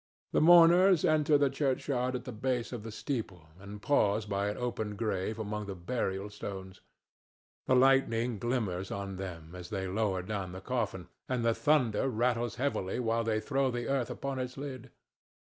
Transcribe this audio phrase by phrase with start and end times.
[0.31, 4.57] The mourners enter the churchyard at the base of the steeple and pause by an
[4.57, 6.81] open grave among the burial stones;
[7.67, 12.55] the lightning glimmers on them as they lower down the coffin, and the thunder rattles
[12.55, 14.89] heavily while they throw the earth upon its lid.